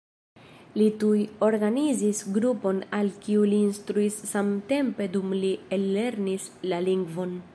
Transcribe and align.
Li 0.81 0.85
tuj 1.01 1.17
organizis 1.47 2.21
grupon 2.37 2.79
al 3.01 3.11
kiu 3.27 3.45
li 3.53 3.61
instruis 3.67 4.19
samtempe 4.31 5.09
dum 5.17 5.37
li 5.43 5.55
ellernis 5.79 6.51
la 6.73 6.83
lingvon. 6.91 7.41